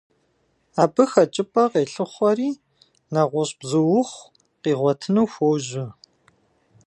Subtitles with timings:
[0.83, 2.49] Абы хэкӀыпӀэ къелъыхъуэри
[3.13, 4.29] нэгъуэщӀ бзуухъу
[4.61, 5.85] къигъуэтыну хуожьэ.